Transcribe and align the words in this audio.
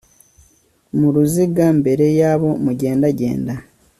mu 0.97 1.07
ruziga 1.15 1.65
mbere 1.79 2.05
yabo, 2.19 2.49
mugendagenda 2.63 3.53